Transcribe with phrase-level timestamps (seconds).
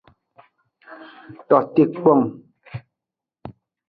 [1.47, 2.23] Tote kpong.